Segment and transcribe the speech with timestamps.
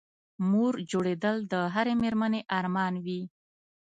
[0.49, 3.21] مور جوړېدل د هرې مېرمنې ارمان وي